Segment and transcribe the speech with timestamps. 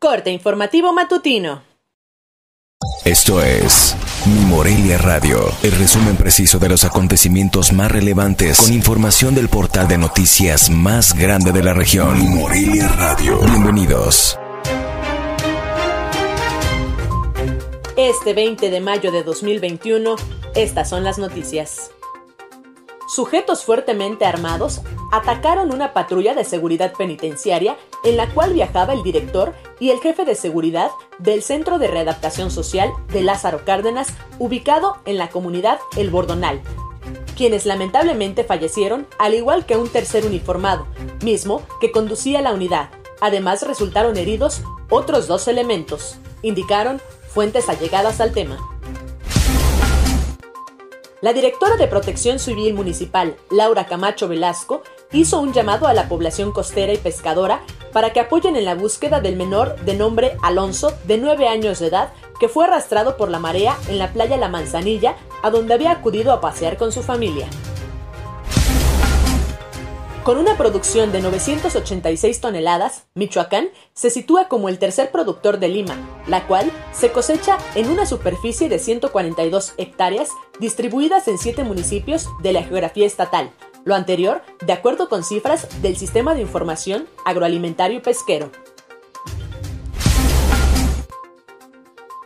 [0.00, 1.62] Corte informativo matutino.
[3.04, 9.34] Esto es Mi Morelia Radio, el resumen preciso de los acontecimientos más relevantes con información
[9.34, 12.16] del portal de noticias más grande de la región.
[12.16, 13.40] Mi Morelia Radio.
[13.40, 14.38] Bienvenidos.
[17.96, 20.14] Este 20 de mayo de 2021,
[20.54, 21.90] estas son las noticias.
[23.08, 29.54] Sujetos fuertemente armados atacaron una patrulla de seguridad penitenciaria en la cual viajaba el director
[29.80, 34.08] y el jefe de seguridad del Centro de Readaptación Social de Lázaro Cárdenas,
[34.38, 36.60] ubicado en la comunidad El Bordonal,
[37.34, 40.86] quienes lamentablemente fallecieron, al igual que un tercer uniformado,
[41.24, 42.90] mismo que conducía la unidad.
[43.22, 48.58] Además resultaron heridos otros dos elementos, indicaron fuentes allegadas al tema.
[51.20, 56.52] La directora de Protección Civil Municipal, Laura Camacho Velasco, hizo un llamado a la población
[56.52, 57.60] costera y pescadora
[57.92, 61.88] para que apoyen en la búsqueda del menor de nombre Alonso, de 9 años de
[61.88, 65.90] edad, que fue arrastrado por la marea en la playa La Manzanilla, a donde había
[65.90, 67.48] acudido a pasear con su familia.
[70.28, 75.96] Con una producción de 986 toneladas, Michoacán se sitúa como el tercer productor de lima,
[76.26, 80.28] la cual se cosecha en una superficie de 142 hectáreas
[80.60, 83.52] distribuidas en siete municipios de la geografía estatal,
[83.86, 88.50] lo anterior de acuerdo con cifras del Sistema de Información Agroalimentario y Pesquero.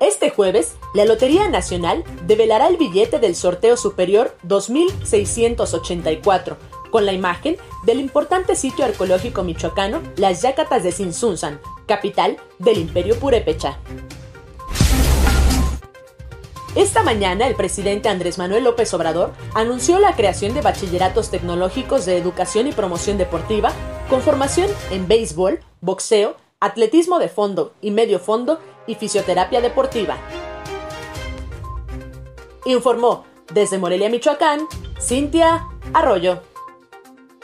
[0.00, 6.56] Este jueves, la Lotería Nacional develará el billete del sorteo superior 2684,
[6.92, 13.18] con la imagen del importante sitio arqueológico michoacano Las Yacatas de Sinsunzan, capital del Imperio
[13.18, 13.78] Purépecha.
[16.76, 22.16] Esta mañana el presidente Andrés Manuel López Obrador anunció la creación de bachilleratos tecnológicos de
[22.16, 23.72] educación y promoción deportiva
[24.08, 30.16] con formación en béisbol, boxeo, atletismo de fondo y medio fondo y fisioterapia deportiva.
[32.64, 34.66] Informó desde Morelia, Michoacán,
[35.00, 36.51] Cintia Arroyo.